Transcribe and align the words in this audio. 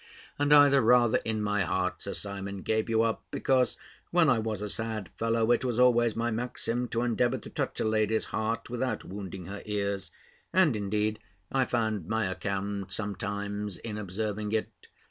And 0.39 0.51
I 0.51 0.67
the 0.69 0.81
rather 0.81 1.19
in 1.23 1.43
my 1.43 1.61
heart, 1.61 2.01
Sir 2.01 2.13
Simon, 2.15 2.63
gave 2.63 2.89
you 2.89 3.03
up, 3.03 3.23
because, 3.29 3.77
when 4.09 4.31
I 4.31 4.39
was 4.39 4.63
a 4.63 4.67
sad 4.71 5.11
fellow, 5.19 5.51
it 5.51 5.63
was 5.63 5.79
always 5.79 6.15
my 6.15 6.31
maxim 6.31 6.87
to 6.87 7.03
endeavour 7.03 7.37
to 7.37 7.51
touch 7.51 7.79
a 7.79 7.85
lady's 7.85 8.25
heart 8.33 8.67
without 8.67 9.05
wounding 9.05 9.45
her 9.45 9.61
ears. 9.63 10.09
And, 10.51 10.75
indeed, 10.75 11.19
I 11.51 11.65
found 11.65 12.07
my 12.07 12.25
account 12.25 12.91
sometimes 12.91 13.77
in 13.77 13.99
observing 13.99 14.53
it. 14.53 14.87